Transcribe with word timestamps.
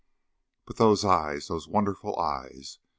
But 0.65 0.77
those 0.77 1.05
eyes 1.05 1.45
those 1.47 1.67
wonderful 1.67 2.17
eyes! 2.17 2.79